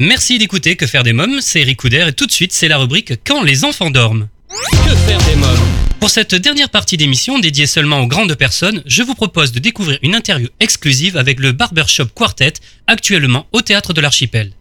[0.00, 2.78] Merci d'écouter Que faire des mômes, c'est Eric Couder et tout de suite c'est la
[2.78, 4.28] rubrique Quand les enfants dorment.
[4.48, 5.58] Que faire des mômes
[6.00, 9.98] Pour cette dernière partie d'émission dédiée seulement aux grandes personnes, je vous propose de découvrir
[10.02, 12.54] une interview exclusive avec le Barbershop Quartet,
[12.86, 14.52] actuellement au théâtre de l'Archipel.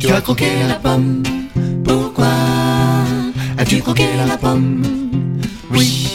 [0.00, 1.22] Tu as croqué la pomme,
[1.84, 2.32] pourquoi
[3.58, 4.82] as-tu croqué la pomme?
[5.70, 6.08] Oui,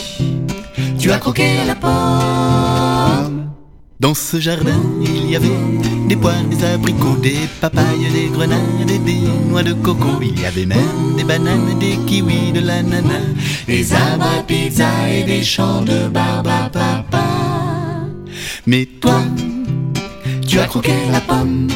[1.08, 3.50] tu as croqué la pomme.
[3.98, 5.62] Dans ce jardin, il y avait
[6.10, 10.20] des poires, des abricots, des papayes, des grenades et des noix de coco.
[10.22, 13.30] Il y avait même des bananes, des kiwis, de l'ananas,
[13.68, 17.24] des arbres pizza et des champs de barbe à papa.
[18.66, 19.22] Mais toi,
[20.46, 21.70] tu as croqué la pomme,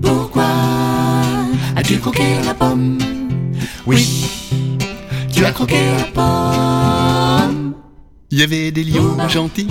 [0.00, 0.52] pourquoi
[1.76, 2.96] as-tu croqué la pomme?
[3.86, 4.24] Oui,
[5.30, 6.99] tu as croqué la pomme.
[8.32, 9.66] Il y avait des lions gentils,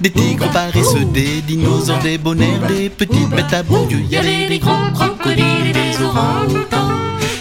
[0.00, 4.00] des tigres paresseux, des dinosaures, des bonheurs, des petites bêtes à bon Dieu.
[4.02, 6.90] Il y avait des grands crocodiles et des orangs-outans,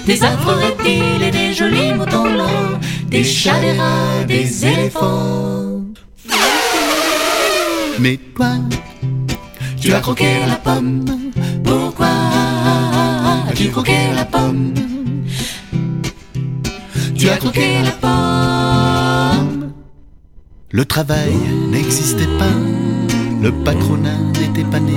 [0.06, 5.82] des affreux reptiles et des jolis moutons blancs, des chats, des rats, des éléphants.
[7.98, 8.52] Mais toi,
[9.82, 11.06] tu as croqué la pomme.
[11.64, 12.08] Pourquoi
[13.50, 14.76] as-tu croqué la pomme?
[17.18, 18.91] Tu as croqué la pomme.
[20.74, 21.34] Le travail
[21.70, 22.56] n'existait pas,
[23.42, 24.94] le patronat n'était pas né,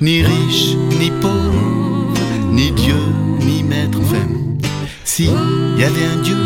[0.00, 2.14] ni riche, ni pauvre,
[2.52, 2.94] ni Dieu,
[3.40, 4.28] ni maître, enfin.
[5.02, 6.36] Si, y avait un Dieu,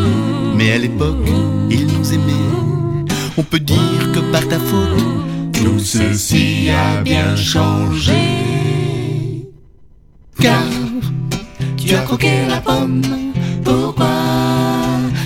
[0.57, 1.29] mais à l'époque,
[1.71, 3.13] il nous aimait.
[3.37, 5.05] On peut dire que par ta faute,
[5.53, 8.15] tout ceci a bien changé.
[10.41, 10.65] Car
[11.77, 13.03] tu as croqué la pomme.
[13.63, 14.09] Pourquoi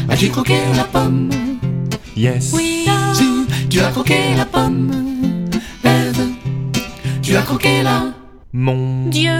[0.09, 1.48] as-tu croqué la pomme?
[2.19, 2.53] Yes.
[2.53, 4.91] Oui, si tu as croqué la pomme.
[5.85, 6.27] Ève,
[7.23, 8.13] tu as croqué la
[8.53, 9.09] Mon.
[9.09, 9.31] Dieu.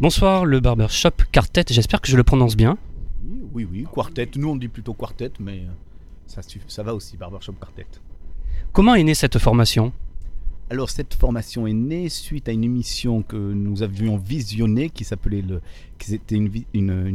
[0.00, 2.76] Bonsoir le Barbershop Quartet, j'espère que je le prononce bien.
[3.52, 4.28] Oui, oui, quartet.
[4.34, 5.62] Nous, on dit plutôt quartet, mais
[6.26, 7.86] ça, ça va aussi, Barbershop Quartet.
[8.72, 9.92] Comment est née cette formation?
[10.70, 15.42] Alors, cette formation est née suite à une émission que nous avions visionnée qui s'appelait
[15.42, 15.60] le.
[15.98, 16.50] qui C'était une,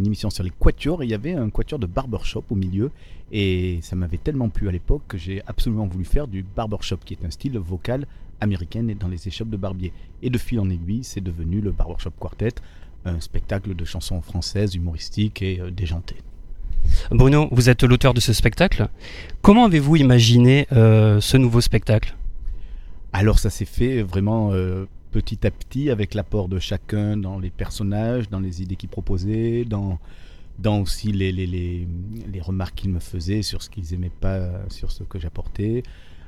[0.06, 2.92] émission sur les quatuors et il y avait un quatuor de barbershop au milieu.
[3.32, 7.16] Et ça m'avait tellement plu à l'époque que j'ai absolument voulu faire du barbershop, qui
[7.16, 8.06] est un style vocal
[8.40, 9.94] américain et dans les échoppes de barbier.
[10.22, 12.56] Et de fil en aiguille, c'est devenu le Barbershop Quartet,
[13.06, 16.18] un spectacle de chansons françaises, humoristiques et euh, déjantées.
[17.12, 18.88] Bruno, vous êtes l'auteur de ce spectacle.
[19.42, 22.16] Comment avez-vous imaginé euh, ce nouveau spectacle?
[23.12, 27.50] Alors ça s'est fait vraiment euh, petit à petit avec l'apport de chacun dans les
[27.50, 29.98] personnages, dans les idées qu'il proposait, dans,
[30.60, 31.88] dans aussi les, les, les,
[32.32, 35.84] les remarques qu'ils me faisaient sur ce qu'ils aimaient pas, sur ce que j'apportais.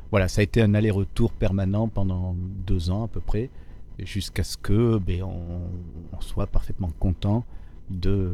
[0.09, 3.49] Voilà, ça a été un aller-retour permanent pendant deux ans à peu près,
[3.99, 7.45] jusqu'à ce que ben, on, soit parfaitement content
[7.99, 8.31] de,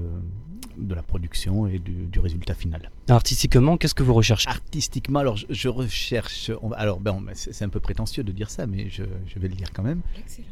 [0.77, 2.91] de la production et du, du résultat final.
[3.09, 4.49] Artistiquement, qu'est-ce que vous recherchez?
[4.49, 6.51] Artistiquement, alors je, je recherche.
[6.61, 9.47] on alors, bon, c'est c'est un peu prétentieux de dire ça, mais je, je vais
[9.47, 10.01] le dire quand même.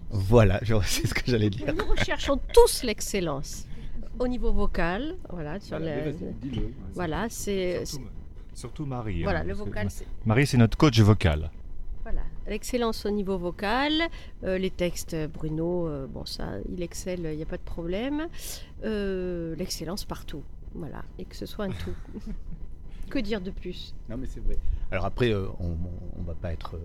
[0.09, 1.73] Voilà, je- c'est ce que j'allais dire.
[1.75, 3.65] Nous recherchons tous l'excellence.
[4.17, 6.15] Au niveau vocal, voilà, sur le-
[6.93, 8.05] voilà, c'est Surtout,
[8.53, 9.23] surtout Marie.
[9.23, 9.87] voilà, hein, le parce que vocal,
[10.25, 11.51] Marie, c'est notre coach vocal.
[12.05, 13.91] Voilà, l'excellence au niveau vocal,
[14.43, 18.27] euh, les textes, Bruno, euh, bon ça, il excelle, il n'y a pas de problème.
[18.83, 20.43] Euh, l'excellence partout,
[20.75, 21.95] voilà, et que ce soit un tout.
[23.09, 23.95] que dire de plus?
[24.07, 24.55] Non, mais c'est vrai.
[24.91, 25.75] Alors après, euh, on,
[26.19, 26.79] on va pas être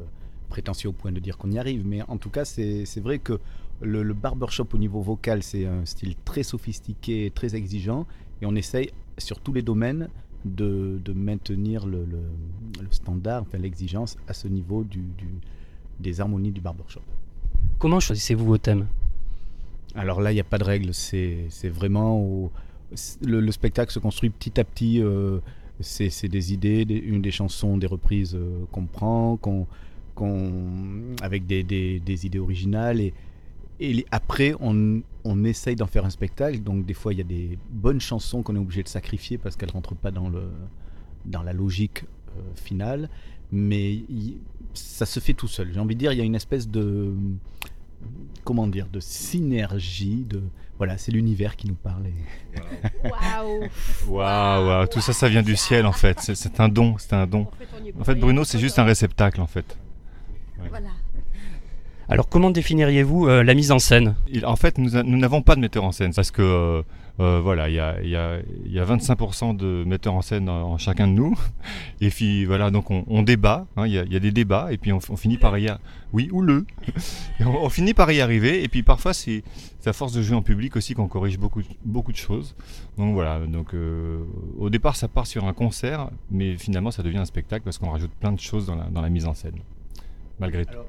[0.48, 3.18] prétentieux au point de dire qu'on y arrive, mais en tout cas, c'est c'est vrai
[3.18, 3.38] que
[3.82, 8.06] le, le barbershop au niveau vocal, c'est un style très sophistiqué, très exigeant,
[8.40, 10.08] et on essaye sur tous les domaines
[10.44, 12.20] de, de maintenir le, le,
[12.82, 15.26] le standard, enfin l'exigence à ce niveau du, du-
[15.98, 17.02] des harmonies du barbershop.
[17.78, 18.86] Comment choisissez-vous vos thèmes?
[19.94, 20.94] Alors là, il n'y a pas de règle.
[20.94, 22.18] C'est vraiment.
[22.18, 22.50] au-
[23.22, 25.02] le, le spectacle se construit petit à petit.
[25.02, 25.38] euh,
[25.80, 29.66] c'est des idées, des, une des chansons, des reprises euh, qu'on prend, qu'on,
[30.14, 33.00] qu'on- avec des, des- des idées originales.
[33.00, 33.14] Et,
[33.80, 36.60] et après, on, on essaye d'en faire un spectacle.
[36.60, 39.56] Donc, des fois, il y a des bonnes chansons qu'on est obligé de sacrifier parce
[39.56, 40.50] qu'elles ne rentrent pas dans, le,
[41.24, 42.04] dans la logique
[42.36, 43.08] euh, finale.
[43.52, 44.02] Mais
[44.74, 45.72] ça se fait tout seul.
[45.72, 47.12] J'ai envie de dire, il y a une espèce de
[48.44, 50.42] comment dire, de synergie, de
[50.78, 52.06] voilà, c'est l'univers qui nous parle.
[52.06, 53.60] et- Waouh
[54.08, 56.18] Waouh, waouh, tout ça, ça vient du ciel en fait.
[56.20, 57.46] C'est- un don, c'est un don.
[58.00, 58.18] En fait, En.
[58.20, 59.76] Bruno, c'est juste un réceptacle en fait.
[60.70, 60.88] Voilà.
[62.10, 64.14] Alors comment définiriez-vous euh, la mise en scène?
[64.28, 66.82] Il- en fait, nous n'avons pas de metteur en scène parce que euh,
[67.18, 70.72] Euh, voilà, il y a, y, a, y a 25% de metteurs en scène en,
[70.72, 71.36] en chacun de nous.
[72.00, 74.30] Et puis voilà, donc on, on débat, hein, il, y a, il y a des
[74.32, 75.82] débats, et puis on, on finit par y arriver.
[76.14, 76.64] Oui, ou le.
[77.40, 79.42] Et on, on finit par y arriver, et puis parfois c'est
[79.80, 82.54] c'est à force de jouer en public aussi qu'on corrige beaucoup, beaucoup de choses.
[82.96, 84.20] Donc voilà, donc euh,
[84.58, 87.90] au départ ça part sur un concert, mais finalement ça devient un spectacle parce qu'on
[87.90, 89.58] rajoute plein de choses dans la, dans la mise en scène,
[90.38, 90.72] malgré tout.
[90.72, 90.86] Alors,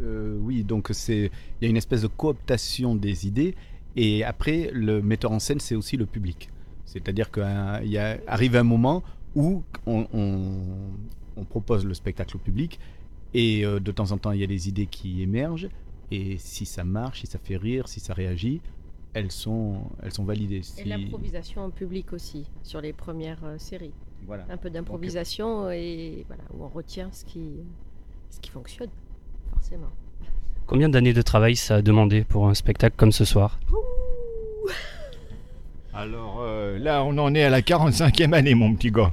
[0.00, 1.30] euh, oui, donc c'est
[1.60, 3.54] il y a une espèce de cooptation des idées
[3.96, 6.48] et après le metteur en scène c'est aussi le public.
[6.84, 9.02] C'est-à-dire qu'il arrive un moment
[9.34, 10.90] où on, on-
[11.36, 12.78] on propose le spectacle au public
[13.32, 15.68] et euh, de temps en temps il y a des idées qui émergent
[16.10, 18.60] et si ça marche, si ça fait rire, si ça réagit,
[19.14, 20.60] elles sont elles sont validées.
[20.78, 23.94] Et l'improvisation en public aussi, sur les premières euh, séries.
[24.26, 24.46] Voilà.
[24.50, 27.50] Un peu d'improvisation et voilà, où on retient ce qui,
[28.30, 28.90] ce qui fonctionne,
[29.62, 29.90] forcément.
[30.66, 33.58] Combien d'années de travail ça a demandé pour un spectacle comme ce soir
[35.94, 39.12] Alors euh, là, on en est à la 45e année, mon petit gars.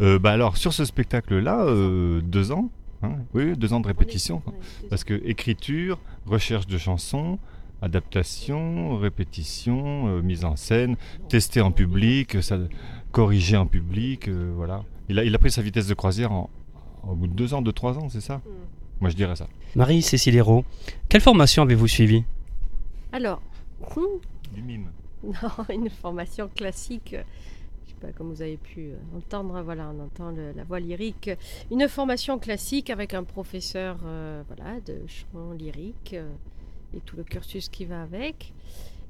[0.00, 2.70] Euh, bah alors, sur ce spectacle-là, euh, deux ans.
[3.02, 4.42] hein, oui, deux ans de répétition.
[4.84, 7.38] Est- Parce que écriture, recherche de chansons,
[7.80, 10.96] adaptation, répétition, euh, mise en scène,
[11.28, 12.58] tester en public, ça,
[13.12, 14.82] corriger en public, euh, voilà.
[15.08, 16.50] Il a, il a pris sa vitesse de croisière en,
[17.08, 18.50] au bout de deux ans, de trois ans, c'est ça Mm.
[19.02, 19.48] Moi, je dirais ça.
[19.74, 20.64] Marie-Cécile Hérault,
[21.08, 22.22] quelle formation avez-vous suivi
[23.10, 23.42] Alors,
[23.96, 24.92] hmm, Du mime.
[25.24, 25.32] non,
[25.74, 27.16] une formation classique.
[27.84, 30.78] Je sais pas comme vous avez pu euh, entendre, voilà, on entend le- la voix
[30.78, 31.30] lyrique.
[31.72, 36.30] Une formation classique avec un professeur, euh, voilà, de chant lyrique euh,
[36.96, 38.52] et tout le cursus qui va avec,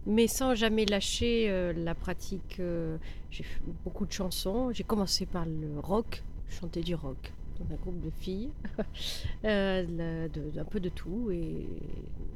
[0.07, 2.57] mais sans jamais lâcher euh, la pratique.
[2.61, 2.97] euh,
[3.31, 4.71] J'ai fait beaucoup de chansons.
[4.73, 7.31] J'ai commencé par le rock, chanter du rock
[7.71, 8.51] un groupe de filles,
[9.45, 9.85] Euh,
[10.29, 11.67] de- un peu de tout et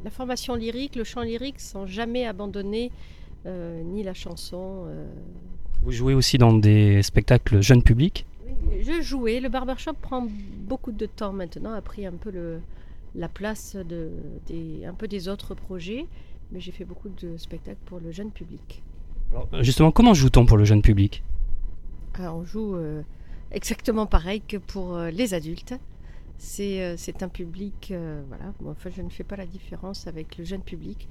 [0.05, 2.91] la formation lyrique, le chant lyrique, sans jamais abandonner
[3.47, 4.85] euh, ni la chanson.
[4.89, 5.07] euh.
[5.83, 8.27] Vous jouez aussi dans des spectacles jeunes publics
[8.81, 9.39] Je jouais.
[9.41, 10.27] Le barbershop prend
[10.69, 12.61] beaucoup de temps maintenant, a pris un peu le,
[13.15, 14.11] la place de,
[14.49, 16.07] des, un peu des autres projets,
[16.51, 18.83] mais j'ai fait beaucoup de spectacles pour le jeune public.
[19.61, 21.23] Justement, comment joue-t-on pour le jeune public?
[22.15, 22.75] Alors, on joue
[23.57, 25.75] exactement pareil que pour euh, les adultes.
[26.39, 28.53] C'est euh, un public, euh, voilà.
[28.61, 31.09] Bon, enfin, je ne fais pas la différence avec le jeune public.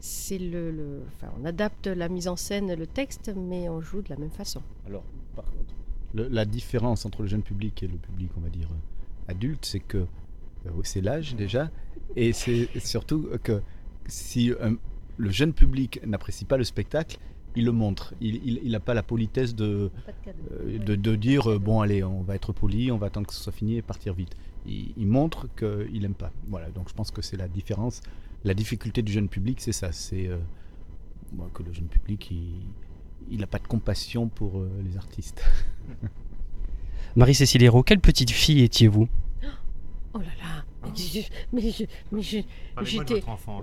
[0.00, 4.10] C'est le, enfin, on adapte la mise en scène, le texte, mais on joue de
[4.10, 4.60] la même façon.
[4.86, 5.04] Alors,
[5.36, 5.74] par contre,
[6.14, 8.68] la différence entre le jeune public et le public, on va dire,
[9.28, 10.06] adulte, c'est que
[10.82, 11.70] c'est l'âge déjà,
[12.16, 13.62] et c'est surtout que
[14.06, 14.52] si
[15.16, 17.18] le jeune public n'apprécie pas le spectacle,
[17.56, 18.14] il le montre.
[18.20, 19.90] Il n'a pas la politesse de,
[20.52, 23.34] euh, de, de dire euh, bon allez, on va être poli, on va attendre que
[23.34, 24.34] ce soit fini et partir vite.
[24.66, 26.32] Il, il montre qu'il n'aime pas.
[26.48, 28.00] Voilà, donc je pense que c'est la différence.
[28.44, 30.38] La difficulté du jeune public, c'est ça, c'est euh,
[31.32, 32.32] bon, que le jeune public,
[33.30, 35.42] il n'a pas de compassion pour euh, les artistes.
[37.16, 39.08] Marie-Cécile Hérault, quelle petite fille étiez-vous?
[40.14, 41.20] Oh là là, mais je,
[41.52, 42.38] mais je- mais je-
[42.74, 43.22] Parlez-moi de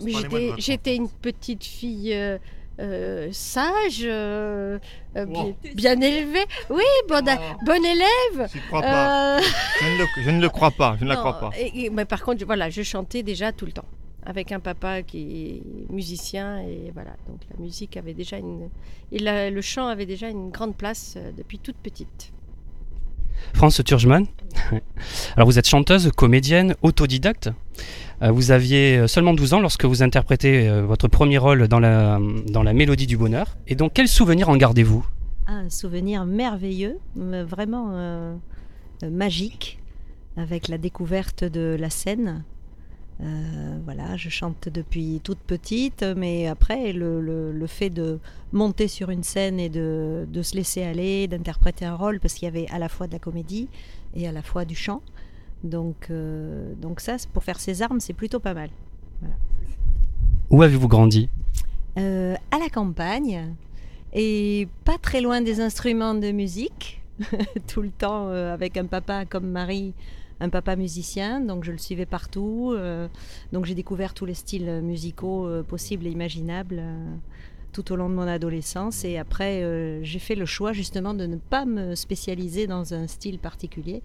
[0.10, 2.38] J'étais- j'étais une petite fille euh,
[2.80, 4.80] euh, sage, euh,
[5.18, 6.46] euh, bien, bien élevée.
[6.70, 7.56] Oui, bonne, Oh.
[7.66, 8.50] bonne élève.
[8.54, 9.40] J'y crois pas.
[9.42, 10.96] Je, ne le, je ne le crois pas.
[11.00, 11.50] Je ne la crois pas.
[11.58, 13.86] et- mais par contre, je- voilà, je chantais déjà tout le temps.
[14.24, 16.60] Avec un papa qui est musicien.
[16.62, 18.70] Et voilà, donc la musique avait déjà une.
[19.12, 22.32] Et la- le chant avait déjà une grande place depuis toute petite.
[23.54, 24.26] France Turgeman.
[25.36, 27.50] Alors vous êtes chanteuse, comédienne, autodidacte.
[28.22, 31.80] Euh, Vous aviez euh, seulement 12 ans lorsque vous interprétez euh, votre premier rôle dans
[31.80, 32.20] la,
[32.74, 33.58] Mélodie du Bonheur.
[33.68, 35.06] Et donc quel souvenir en gardez-vous?
[35.48, 38.40] Un souvenir merveilleux, vraiment
[39.04, 39.80] magique,
[40.38, 42.44] avec la découverte de la scène.
[43.24, 48.18] Euh, voilà, je chante depuis toute petite, mais après, le, le- le fait de
[48.52, 52.46] monter sur une scène et de, de se laisser aller, d'interpréter un rôle, parce qu'il
[52.46, 53.68] y avait à la fois de la comédie
[54.16, 55.02] et à la fois du chant.
[55.64, 58.70] Donc, euh, donc ça, pour faire ses armes, c'est plutôt pas mal.
[60.50, 61.30] Où avez-vous grandi?
[61.98, 63.54] Euh, à la campagne
[64.14, 67.02] et pas très loin des instruments de musique,
[67.68, 69.94] tout le temps avec un papa comme Marie,
[70.42, 72.74] un papa musicien, donc je le suivais partout.
[72.76, 73.08] euh,
[73.54, 77.16] donc j'ai découvert tous les styles musicaux euh, possibles et imaginables euh,
[77.72, 79.06] tout au long de mon adolescence.
[79.06, 83.08] Et après, euh, j'ai fait le choix justement de ne pas me spécialiser dans un
[83.08, 84.02] style particulier.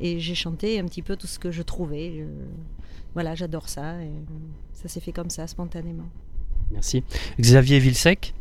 [0.00, 2.12] Et j'ai chanté un petit peu tout ce que je trouvais.
[2.16, 2.24] Je-
[3.12, 4.00] voilà, j'adore ça.
[4.02, 4.10] Et
[4.72, 6.08] ça s'est fait comme ça, spontanément.
[6.70, 7.02] Merci.
[7.38, 8.32] Xavier Villesec.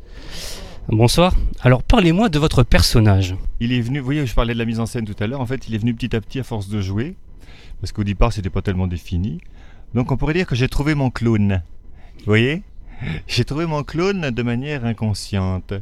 [0.87, 1.35] Bonsoir.
[1.61, 3.35] Alors parlez-moi de votre personnage.
[3.59, 5.41] Il est venu, vous voyez, je parlais de la mise en scène tout à l'heure,
[5.41, 7.15] en fait, il est venu petit à petit à force de jouer,
[7.81, 9.39] parce qu'au départ, c'était pas tellement défini.
[9.93, 11.61] Donc on pourrait dire que j'ai trouvé mon clown.
[12.19, 12.63] Vous voyez?
[13.27, 15.73] J'ai trouvé mon clone de manière inconsciente.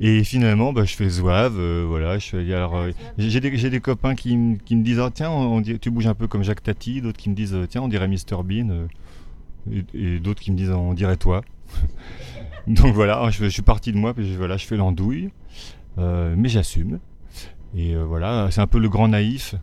[0.00, 2.18] Et finalement, bah, je fais zouave, euh, voilà.
[2.54, 5.30] Alors, euh, j'ai des, copains qui, me disent, Ah, tiens,
[5.80, 7.00] tu bouges un peu comme Jacques Tati.
[7.00, 8.70] D'autres qui me disent, tiens, on dirait Mr Bean.
[8.70, 11.42] euh, et d'autres qui me disent, on dirait toi.
[12.68, 15.30] Donc voilà, je, suis parti de moi, puis je, voilà, je fais l'andouille,
[15.96, 17.00] mais j'assume.
[17.76, 19.54] Et voilà, c'est un peu le grand naïf,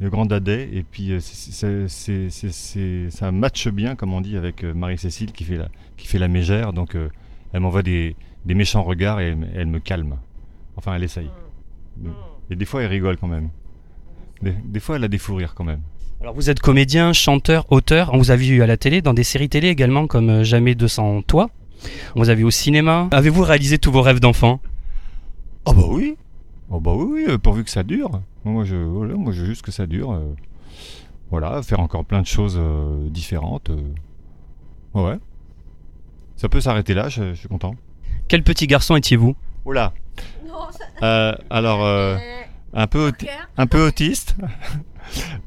[0.00, 4.12] le grand dadais, et puis euh, c'est- c'est- c'est- c'est- c'est- ça matche bien, comme
[4.12, 7.08] on dit, avec euh, Marie-Cécile qui fait la, qui fait la mégère, donc euh,
[7.52, 10.16] elle m'envoie des, des méchants regards et elle, me- elle me calme.
[10.76, 11.30] Enfin, elle essaye.
[12.50, 13.48] Et des fois, elle rigole quand même.
[14.42, 15.80] Des, des fois, elle a des fous rires quand même.
[16.20, 18.10] Alors vous êtes comédien, chanteur, auteur.
[18.12, 21.22] On vous a vu à la télé, dans des séries télé également comme Jamais 200
[21.22, 21.50] Toi.
[22.14, 23.08] On vous a vu au cinéma.
[23.12, 24.60] Avez-vous réalisé tous vos rêves d'enfant?
[25.64, 26.16] Oh bah oui
[26.70, 28.20] Oh bah oui, oui, pourvu que ça dure.
[28.44, 30.12] Moi je, voilà, moi, je veux juste que ça dure.
[30.12, 30.34] euh,
[31.30, 33.70] voilà, faire encore plein de choses euh, différentes.
[33.70, 33.94] euh.
[34.94, 35.18] Ouais.
[36.36, 37.74] Ça peut s'arrêter là, je, je suis content.
[38.28, 39.34] Quel petit garçon étiez-vous?
[39.64, 39.92] Oh là
[40.46, 40.84] Non, ça...
[41.06, 42.16] Euh, Alors, euh,
[42.74, 44.36] un, peu auti- un peu autiste.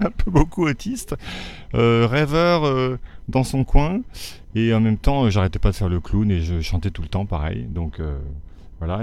[0.00, 1.14] un peu beaucoup autiste.
[1.74, 2.98] Euh, rêveur euh,
[3.28, 4.00] dans son coin.
[4.54, 7.08] Et en même temps, j'arrêtais pas de faire le clown et je chantais tout le
[7.08, 7.64] temps pareil.
[7.64, 8.18] Donc euh,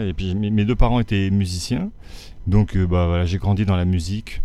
[0.01, 1.91] Et puis mes, deux parents étaient musiciens.
[2.47, 4.41] Donc euh, bah, voilà, j'ai grandi dans la musique.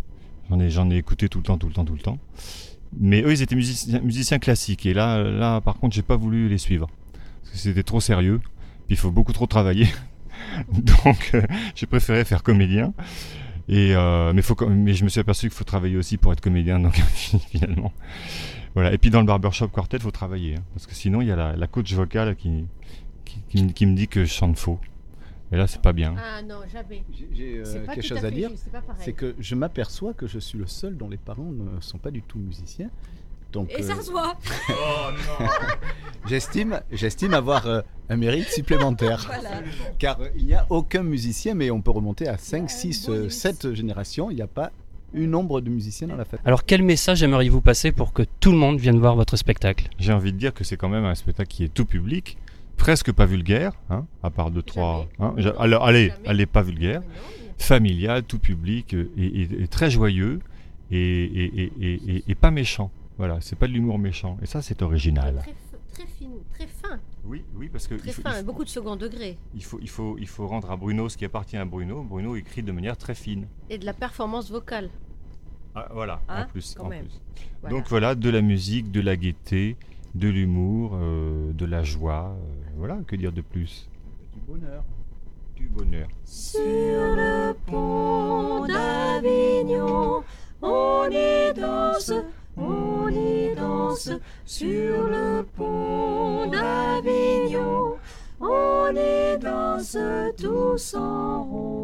[0.51, 2.19] J'en ai, j'en ai écouté tout le temps, tout le temps, tout le temps.
[2.99, 4.87] Mais eux, ils étaient musiciens, classiques.
[4.87, 6.89] Et là, là, par contre, j'ai pas voulu les suivre.
[7.43, 8.41] Parce que c'était trop sérieux.
[8.87, 9.89] Puis il faut beaucoup trop travailler.
[10.73, 11.43] Donc euh,
[11.75, 12.93] j'ai préféré faire comédien.
[13.69, 16.41] Et euh, mais, faut, mais je me suis aperçu qu'il faut travailler aussi pour être
[16.41, 16.79] comédien.
[16.79, 16.95] Donc
[17.51, 17.93] finalement.
[18.75, 18.93] Voilà.
[18.93, 20.57] Et puis dans le barbershop quartet, il faut travailler.
[20.57, 22.65] hein, parce que sinon, il y a la, coach vocale qui,
[23.49, 24.79] qui me dit que je chante faux.
[25.53, 26.15] Et là, c'est pas bien.
[26.19, 27.05] Ah non, jamais.
[27.33, 28.51] J'ai- euh, C'est pas quelque tout chose à dire.
[28.99, 32.11] c'est que je m'aperçois que je suis le seul dont les parents ne sont pas
[32.11, 32.91] du tout musiciens.
[33.53, 34.37] Donc, Et ça euh, se voit.
[36.29, 39.25] j'estime, j'estime avoir euh, un mérite supplémentaire.
[39.27, 39.63] Voilà.
[39.99, 43.33] Car euh, il n'y a aucun musicien, mais on peut remonter à 5, 6, bonus.
[43.33, 44.31] 7 générations.
[44.31, 44.73] Il n'y a pas
[45.15, 46.43] une ombre de musiciens dans la famille.
[46.45, 49.89] Alors quel message aimeriez-vous passer pour que tout le monde vienne voir votre spectacle?
[49.99, 52.37] J'ai envie de dire que c'est quand même un spectacle qui est tout public,
[52.77, 55.07] presque pas vulgaire, hein, à part deux, trois.
[55.19, 55.35] hein.
[55.59, 56.29] Alors, allez, Jamais.
[56.29, 57.03] allez, pas vulgaire.
[57.59, 60.41] Familial, tout public, euh, et, et- et très joyeux,
[60.91, 61.71] et,
[62.29, 62.91] et- pas méchant.
[63.19, 64.37] Voilà, c'est pas de l'humour méchant.
[64.43, 65.43] Et ça, c'est original.
[65.43, 68.69] Très, fin, très fin, Oui, oui, parce que très il faut, fin, il, beaucoup de
[68.69, 69.39] second degré.
[69.55, 72.03] il, faut, il, faut, il faut rendre à Bruno ce qui appartient à Bruno.
[72.03, 73.47] Bruno écrit de manière très fine.
[73.71, 74.91] Et de la performance vocale.
[75.75, 76.75] Ah, voilà, Hein, en plus.
[76.77, 77.07] quand en même.
[77.07, 77.21] plus.
[77.63, 77.75] Voilà.
[77.77, 79.77] Donc voilà, de la musique, de la gaieté,
[80.17, 82.35] de l'humour, euh, de la joie.
[82.37, 83.89] euh, voilà, que dire de plus?
[84.33, 84.83] Du bonheur.
[85.55, 86.09] Du bonheur.
[86.25, 90.23] Sur le pont d'Avignon,
[90.63, 92.13] on y danse,
[92.57, 94.11] on y danse.
[94.45, 97.97] Sur le pont d'Avignon,
[98.41, 99.97] on y danse
[100.37, 101.76] tous en rond.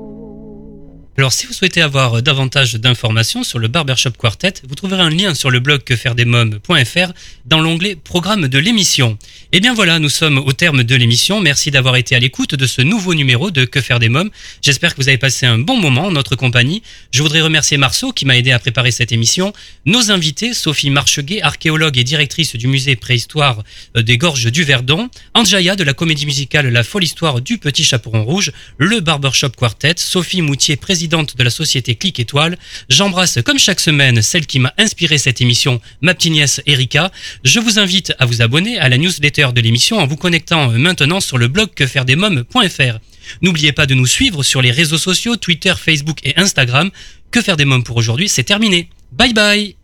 [1.18, 5.10] Alors si vous souhaitez avoir euh, davantage d'informations sur le Barbershop Quartet, vous trouverez un
[5.10, 7.12] lien sur le blog quefairedesmoms.fr
[7.44, 9.18] dans l'onglet Programme de l'émission.
[9.52, 11.42] Et bien voilà, nous sommes au terme de l'émission.
[11.42, 14.30] Merci d'avoir été à l'écoute de ce nouveau numéro de Que faire des mômes.
[14.62, 16.82] J'espère que vous avez passé un bon moment en notre compagnie.
[17.10, 19.52] Je voudrais remercier Marceau qui m'a aidé à préparer cette émission,
[19.84, 23.62] nos invités, Sophie Marcheguet, archéologue et directrice du musée préhistoire
[23.98, 27.84] euh, des Gorges du Verdon, Anjaya de la comédie musicale La folle histoire du Petit
[27.84, 32.58] Chaperon Rouge, le Barbershop Quartet, Sophie Moutier, présidente de la société Clic Étoile.
[32.88, 37.10] J'embrasse comme chaque semaine celle qui m'a inspiré cette émission, ma petite nièce Erika.
[37.44, 40.78] Je vous invite à vous abonner à la newsletter de l'émission en vous connectant euh,
[40.78, 42.98] maintenant sur le blog quefairedesmoms.fr.
[43.40, 46.90] N'oubliez pas de nous suivre sur les réseaux sociaux Twitter, Facebook et Instagram.
[47.30, 48.88] Que faire des mômes pour aujourd'hui, c'est terminé.
[49.12, 49.81] Bye bye